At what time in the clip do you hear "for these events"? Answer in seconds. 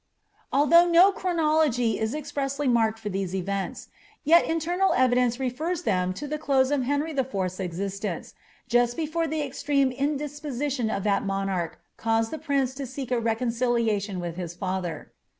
2.97-3.89